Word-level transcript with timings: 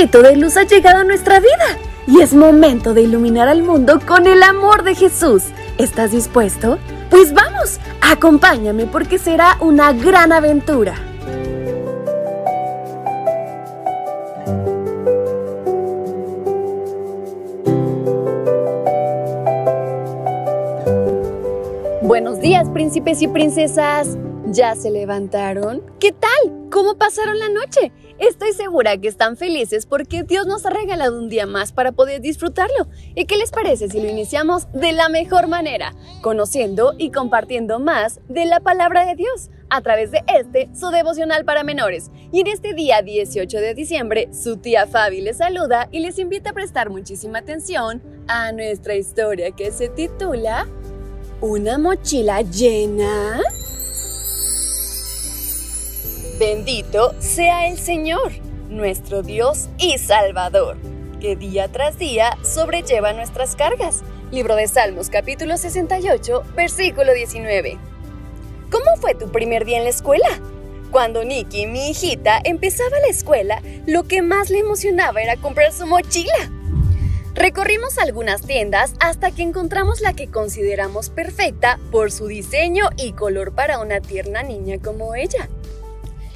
poquito 0.00 0.22
de 0.22 0.34
luz 0.34 0.56
ha 0.56 0.62
llegado 0.62 1.00
a 1.00 1.04
nuestra 1.04 1.40
vida 1.40 1.78
y 2.06 2.22
es 2.22 2.32
momento 2.32 2.94
de 2.94 3.02
iluminar 3.02 3.48
al 3.48 3.62
mundo 3.62 4.00
con 4.06 4.26
el 4.26 4.42
amor 4.42 4.82
de 4.82 4.94
Jesús. 4.94 5.42
¿Estás 5.76 6.12
dispuesto? 6.12 6.78
Pues 7.10 7.34
vamos, 7.34 7.78
acompáñame 8.00 8.86
porque 8.86 9.18
será 9.18 9.58
una 9.60 9.92
gran 9.92 10.32
aventura. 10.32 10.94
Buenos 22.00 22.40
días, 22.40 22.70
príncipes 22.70 23.20
y 23.20 23.28
princesas. 23.28 24.16
¿Ya 24.46 24.74
se 24.76 24.90
levantaron? 24.90 25.82
¿Qué 25.98 26.10
¿Cómo 26.70 26.96
pasaron 26.96 27.38
la 27.38 27.48
noche? 27.48 27.92
Estoy 28.18 28.52
segura 28.52 28.96
que 28.96 29.08
están 29.08 29.36
felices 29.36 29.86
porque 29.86 30.22
Dios 30.22 30.46
nos 30.46 30.64
ha 30.64 30.70
regalado 30.70 31.18
un 31.18 31.28
día 31.28 31.44
más 31.44 31.72
para 31.72 31.92
poder 31.92 32.20
disfrutarlo. 32.20 32.88
¿Y 33.14 33.24
qué 33.24 33.36
les 33.36 33.50
parece 33.50 33.88
si 33.88 34.00
lo 34.00 34.08
iniciamos 34.08 34.70
de 34.72 34.92
la 34.92 35.08
mejor 35.08 35.48
manera, 35.48 35.94
conociendo 36.22 36.94
y 36.96 37.10
compartiendo 37.10 37.80
más 37.80 38.20
de 38.28 38.44
la 38.46 38.60
palabra 38.60 39.04
de 39.04 39.16
Dios 39.16 39.50
a 39.68 39.80
través 39.80 40.10
de 40.12 40.22
este, 40.28 40.70
su 40.72 40.90
devocional 40.90 41.44
para 41.44 41.64
menores? 41.64 42.10
Y 42.32 42.40
en 42.40 42.46
este 42.46 42.72
día 42.72 43.02
18 43.02 43.58
de 43.58 43.74
diciembre, 43.74 44.28
su 44.32 44.58
tía 44.58 44.86
Fabi 44.86 45.20
les 45.22 45.38
saluda 45.38 45.88
y 45.90 46.00
les 46.00 46.18
invita 46.18 46.50
a 46.50 46.54
prestar 46.54 46.88
muchísima 46.88 47.40
atención 47.40 48.00
a 48.28 48.52
nuestra 48.52 48.94
historia 48.94 49.50
que 49.50 49.72
se 49.72 49.88
titula 49.88 50.68
¿Una 51.40 51.78
mochila 51.78 52.42
llena? 52.42 53.40
Bendito 56.40 57.14
sea 57.18 57.68
el 57.68 57.78
Señor, 57.78 58.32
nuestro 58.70 59.22
Dios 59.22 59.68
y 59.76 59.98
Salvador, 59.98 60.78
que 61.20 61.36
día 61.36 61.68
tras 61.68 61.98
día 61.98 62.38
sobrelleva 62.42 63.12
nuestras 63.12 63.56
cargas. 63.56 64.00
Libro 64.30 64.56
de 64.56 64.66
Salmos 64.66 65.10
capítulo 65.10 65.58
68, 65.58 66.44
versículo 66.56 67.12
19. 67.12 67.76
¿Cómo 68.70 68.96
fue 68.98 69.14
tu 69.14 69.30
primer 69.30 69.66
día 69.66 69.76
en 69.76 69.84
la 69.84 69.90
escuela? 69.90 70.28
Cuando 70.90 71.24
Nikki, 71.24 71.66
mi 71.66 71.90
hijita, 71.90 72.40
empezaba 72.42 72.98
la 73.00 73.08
escuela, 73.08 73.60
lo 73.86 74.04
que 74.04 74.22
más 74.22 74.48
le 74.48 74.60
emocionaba 74.60 75.20
era 75.20 75.36
comprar 75.36 75.74
su 75.74 75.86
mochila. 75.86 76.50
Recorrimos 77.34 77.98
algunas 77.98 78.40
tiendas 78.40 78.94
hasta 78.98 79.30
que 79.30 79.42
encontramos 79.42 80.00
la 80.00 80.14
que 80.14 80.30
consideramos 80.30 81.10
perfecta 81.10 81.78
por 81.92 82.10
su 82.10 82.28
diseño 82.28 82.88
y 82.96 83.12
color 83.12 83.52
para 83.52 83.78
una 83.78 84.00
tierna 84.00 84.42
niña 84.42 84.78
como 84.82 85.14
ella. 85.14 85.50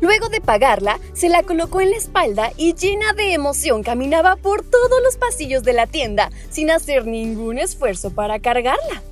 Luego 0.00 0.28
de 0.28 0.40
pagarla, 0.40 0.98
se 1.12 1.28
la 1.28 1.42
colocó 1.42 1.80
en 1.80 1.90
la 1.90 1.96
espalda 1.96 2.52
y 2.56 2.74
llena 2.74 3.12
de 3.12 3.34
emoción 3.34 3.82
caminaba 3.82 4.36
por 4.36 4.62
todos 4.64 5.02
los 5.02 5.16
pasillos 5.16 5.62
de 5.62 5.74
la 5.74 5.86
tienda 5.86 6.30
sin 6.50 6.70
hacer 6.70 7.06
ningún 7.06 7.58
esfuerzo 7.58 8.10
para 8.10 8.40
cargarla. 8.40 9.02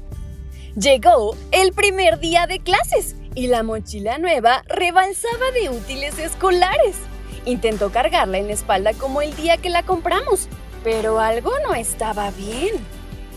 Llegó 0.78 1.36
el 1.50 1.72
primer 1.72 2.20
día 2.20 2.47
de 2.47 2.61
clases 2.61 3.17
y 3.34 3.48
la 3.48 3.62
mochila 3.62 4.19
nueva 4.19 4.62
rebalsaba 4.69 5.50
de 5.53 5.69
útiles 5.69 6.19
escolares. 6.19 6.97
Intentó 7.45 7.91
cargarla 7.91 8.39
en 8.39 8.47
la 8.47 8.55
espalda 8.55 8.92
como 8.95 9.20
el 9.20 9.34
día 9.36 9.56
que 9.58 9.70
la 9.70 9.83
compramos, 9.83 10.48
pero 10.84 11.20
algo 11.20 11.52
no 11.67 11.75
estaba 11.75 12.30
bien. 12.30 12.75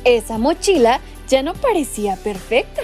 Esa 0.03 0.37
mochila 0.37 1.01
ya 1.27 1.43
no 1.43 1.53
parecía 1.53 2.15
perfecta. 2.15 2.81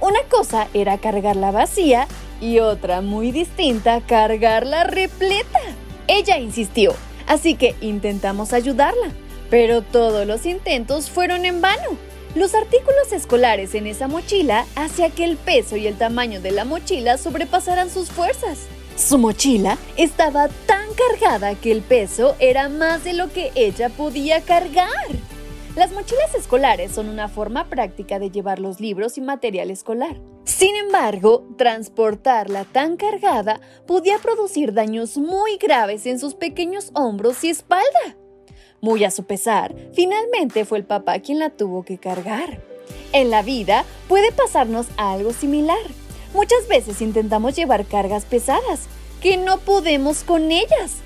Una 0.00 0.20
cosa 0.28 0.68
era 0.74 0.98
cargarla 0.98 1.50
vacía 1.50 2.08
y 2.40 2.58
otra 2.58 3.00
muy 3.00 3.32
distinta 3.32 4.00
cargarla 4.00 4.84
repleta. 4.84 5.60
Ella 6.06 6.38
insistió, 6.38 6.94
así 7.26 7.54
que 7.54 7.74
intentamos 7.80 8.52
ayudarla, 8.52 9.10
pero 9.50 9.82
todos 9.82 10.26
los 10.26 10.46
intentos 10.46 11.10
fueron 11.10 11.44
en 11.44 11.60
vano. 11.60 11.96
Los 12.34 12.54
artículos 12.54 13.12
escolares 13.12 13.74
en 13.74 13.86
esa 13.86 14.08
mochila 14.08 14.66
hacía 14.74 15.10
que 15.10 15.24
el 15.24 15.36
peso 15.36 15.76
y 15.76 15.86
el 15.86 15.96
tamaño 15.96 16.40
de 16.40 16.50
la 16.50 16.64
mochila 16.64 17.16
sobrepasaran 17.16 17.90
sus 17.90 18.10
fuerzas. 18.10 18.66
Su 18.96 19.18
mochila 19.18 19.78
estaba 19.96 20.48
tan 20.66 20.86
cargada 20.94 21.54
que 21.54 21.72
el 21.72 21.82
peso 21.82 22.36
era 22.38 22.68
más 22.68 23.04
de 23.04 23.12
lo 23.12 23.32
que 23.32 23.52
ella 23.54 23.88
podía 23.88 24.40
cargar. 24.42 24.90
Las 25.76 25.92
mochilas 25.92 26.34
escolares 26.34 26.92
son 26.92 27.10
una 27.10 27.28
forma 27.28 27.68
práctica 27.68 28.18
de 28.18 28.30
llevar 28.30 28.60
los 28.60 28.80
libros 28.80 29.18
y 29.18 29.20
material 29.20 29.70
escolar. 29.70 30.18
Sin 30.44 30.74
embargo, 30.74 31.46
transportarla 31.58 32.64
tan 32.64 32.96
cargada 32.96 33.60
podía 33.86 34.16
producir 34.16 34.72
daños 34.72 35.18
muy 35.18 35.58
graves 35.58 36.06
en 36.06 36.18
sus 36.18 36.34
pequeños 36.34 36.90
hombros 36.94 37.44
y 37.44 37.50
espalda. 37.50 38.16
Muy 38.80 39.04
a 39.04 39.10
su 39.10 39.24
pesar, 39.24 39.74
finalmente 39.92 40.64
fue 40.64 40.78
el 40.78 40.84
papá 40.84 41.18
quien 41.18 41.40
la 41.40 41.50
tuvo 41.50 41.84
que 41.84 41.98
cargar. 41.98 42.62
En 43.12 43.28
la 43.28 43.42
vida 43.42 43.84
puede 44.08 44.32
pasarnos 44.32 44.86
algo 44.96 45.34
similar. 45.34 45.76
Muchas 46.32 46.68
veces 46.68 47.02
intentamos 47.02 47.54
llevar 47.54 47.84
cargas 47.84 48.24
pesadas, 48.24 48.86
que 49.20 49.36
no 49.36 49.58
podemos 49.58 50.24
con 50.24 50.52
ellas. 50.52 51.02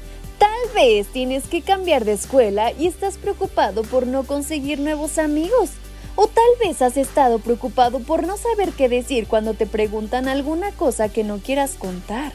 Tal 0.60 0.74
vez 0.74 1.06
tienes 1.06 1.44
que 1.44 1.62
cambiar 1.62 2.04
de 2.04 2.12
escuela 2.12 2.72
y 2.72 2.86
estás 2.86 3.16
preocupado 3.16 3.82
por 3.82 4.06
no 4.06 4.24
conseguir 4.24 4.78
nuevos 4.78 5.16
amigos. 5.16 5.70
O 6.16 6.26
tal 6.26 6.44
vez 6.60 6.82
has 6.82 6.96
estado 6.96 7.38
preocupado 7.38 8.00
por 8.00 8.26
no 8.26 8.36
saber 8.36 8.72
qué 8.72 8.88
decir 8.88 9.26
cuando 9.26 9.54
te 9.54 9.66
preguntan 9.66 10.28
alguna 10.28 10.72
cosa 10.72 11.08
que 11.08 11.24
no 11.24 11.38
quieras 11.38 11.76
contar. 11.78 12.32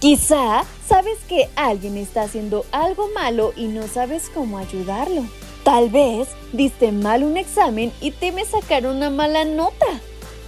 Quizá 0.00 0.64
sabes 0.88 1.18
que 1.28 1.48
alguien 1.54 1.96
está 1.96 2.22
haciendo 2.22 2.64
algo 2.72 3.08
malo 3.14 3.52
y 3.54 3.66
no 3.66 3.86
sabes 3.86 4.28
cómo 4.34 4.58
ayudarlo. 4.58 5.24
Tal 5.62 5.88
vez 5.88 6.28
diste 6.52 6.90
mal 6.90 7.22
un 7.22 7.36
examen 7.36 7.92
y 8.00 8.10
temes 8.10 8.48
sacar 8.48 8.86
una 8.86 9.10
mala 9.10 9.44
nota. 9.44 9.86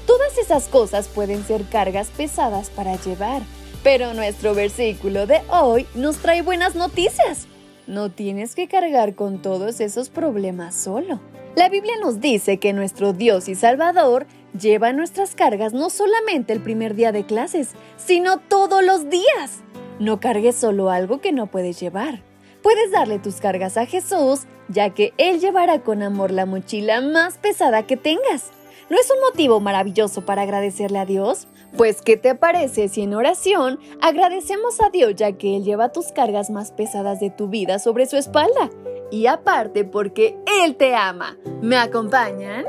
Todas 0.05 0.37
esas 0.39 0.67
cosas 0.67 1.07
pueden 1.07 1.47
ser 1.47 1.65
cargas 1.69 2.09
pesadas 2.09 2.71
para 2.71 2.97
llevar. 2.97 3.43
Pero 3.83 4.13
nuestro 4.13 4.55
versículo 4.55 5.27
de 5.27 5.41
hoy 5.49 5.87
nos 5.95 6.19
trae 6.19 6.43
buenas 6.43 6.75
noticias. 6.75 7.47
No 7.87 8.11
tienes 8.11 8.55
que 8.55 8.69
cargar 8.69 9.15
con 9.15 9.41
todos 9.41 9.81
esos 9.81 10.11
problemas 10.11 10.75
solo. 10.75 11.21
La 11.57 11.69
Biblia 11.69 11.95
nos 12.01 12.21
dice 12.21 12.59
que 12.59 12.73
nuestro 12.73 13.13
Dios 13.13 13.49
y 13.49 13.55
Salvador 13.55 14.27
lleva 14.59 14.93
nuestras 14.93 15.35
cargas 15.35 15.73
no 15.73 15.91
solamente 15.91 16.53
el 16.53 16.61
primer 16.61 16.95
día 16.95 17.11
de 17.11 17.25
clases, 17.25 17.71
sino 17.97 18.39
todos 18.39 18.85
los 18.85 19.09
días. 19.09 19.63
No 19.99 20.21
cargues 20.21 20.57
solo 20.57 20.91
algo 20.91 21.21
que 21.21 21.33
no 21.33 21.47
puedes 21.47 21.81
llevar. 21.81 22.23
Puedes 22.63 22.93
darle 22.93 23.19
tus 23.19 23.37
cargas 23.37 23.79
a 23.79 23.87
Jesús, 23.87 24.43
ya 24.69 24.91
que 24.91 25.15
Él 25.17 25.41
llevará 25.41 25.81
con 25.81 26.03
amor 26.03 26.31
la 26.31 26.47
mochila 26.47 27.01
más 27.01 27.39
pesada 27.39 27.87
que 27.87 27.97
tengas. 27.97 28.51
¿No 28.91 28.97
es 28.97 29.09
un 29.09 29.21
motivo 29.21 29.61
maravilloso 29.61 30.27
para 30.27 30.43
agradecerle 30.43 30.99
a 30.99 31.06
Dios? 31.06 31.47
Pues, 31.77 32.03
¿qué 32.03 32.17
te 32.17 32.34
parece 32.34 32.89
si 32.89 33.03
en 33.03 33.15
oración 33.15 33.78
agradecemos 34.03 34.81
a 34.81 34.91
Dios 34.91 35.15
ya 35.15 35.31
que 35.31 35.56
Él 35.56 35.62
lleva 35.62 35.93
tus 35.93 36.06
cargas 36.06 36.51
más 36.51 36.73
pesadas 36.73 37.21
de 37.21 37.31
tu 37.31 37.47
vida 37.47 37.78
sobre 37.78 38.06
su 38.06 38.17
espalda? 38.17 38.69
Y 39.12 39.27
aparte 39.27 39.84
porque 39.84 40.37
Él 40.65 40.75
te 40.75 40.97
ama. 40.97 41.37
¿Me 41.62 41.77
acompañan? 41.77 42.65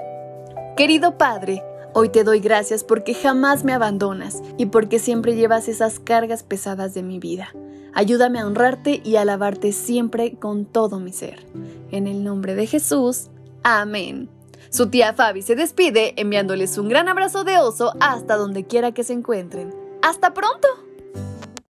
Querido 0.77 1.17
Padre, 1.17 1.63
hoy 1.95 2.09
te 2.09 2.23
doy 2.23 2.39
gracias 2.39 2.83
porque 2.83 3.15
jamás 3.15 3.63
me 3.63 3.73
abandonas 3.73 4.43
y 4.59 4.67
porque 4.67 4.99
siempre 4.99 5.35
llevas 5.35 5.67
esas 5.67 5.99
cargas 5.99 6.43
pesadas 6.43 6.93
de 6.93 7.01
mi 7.01 7.17
vida. 7.17 7.49
Ayúdame 7.93 8.39
a 8.39 8.45
honrarte 8.45 9.01
y 9.03 9.15
alabarte 9.15 9.71
siempre 9.71 10.35
con 10.35 10.65
todo 10.65 10.99
mi 10.99 11.13
ser. 11.13 11.47
En 11.89 12.05
el 12.05 12.23
nombre 12.23 12.53
de 12.53 12.67
Jesús. 12.67 13.31
Amén. 13.63 14.29
Su 14.71 14.87
tía 14.87 15.13
Fabi 15.13 15.41
se 15.41 15.55
despide 15.55 16.13
enviándoles 16.15 16.77
un 16.77 16.87
gran 16.87 17.09
abrazo 17.09 17.43
de 17.43 17.57
oso 17.57 17.93
hasta 17.99 18.37
donde 18.37 18.63
quiera 18.63 18.93
que 18.93 19.03
se 19.03 19.11
encuentren. 19.11 19.75
¡Hasta 20.01 20.33
pronto! 20.33 20.69